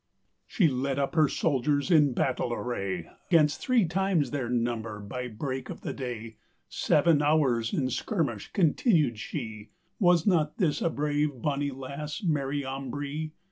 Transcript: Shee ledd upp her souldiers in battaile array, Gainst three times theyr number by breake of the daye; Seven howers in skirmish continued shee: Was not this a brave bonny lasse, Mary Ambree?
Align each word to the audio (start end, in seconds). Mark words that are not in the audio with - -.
Shee 0.47 0.67
ledd 0.67 0.97
upp 0.97 1.13
her 1.13 1.27
souldiers 1.29 1.91
in 1.91 2.15
battaile 2.15 2.51
array, 2.57 3.07
Gainst 3.29 3.59
three 3.61 3.85
times 3.85 4.31
theyr 4.31 4.49
number 4.49 4.99
by 4.99 5.27
breake 5.27 5.69
of 5.69 5.81
the 5.81 5.93
daye; 5.93 6.37
Seven 6.67 7.19
howers 7.19 7.71
in 7.71 7.91
skirmish 7.91 8.51
continued 8.51 9.19
shee: 9.19 9.69
Was 9.99 10.25
not 10.25 10.57
this 10.57 10.81
a 10.81 10.89
brave 10.89 11.39
bonny 11.43 11.69
lasse, 11.69 12.23
Mary 12.23 12.65
Ambree? 12.65 13.33